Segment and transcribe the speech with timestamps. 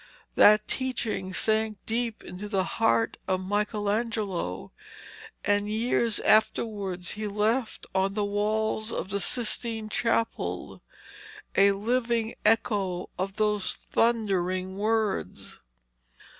[0.33, 4.71] That teaching sank deep into the heart of Michelangelo,
[5.45, 10.81] and years afterwards he left on the walls of the Sistine Chapel
[11.55, 15.59] a living echo of those thundering words.